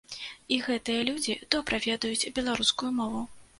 І 0.55 0.57
гэтыя 0.67 1.03
людзі 1.09 1.35
добра 1.57 1.81
ведаюць 1.87 2.33
беларускую 2.41 2.93
мову. 3.01 3.25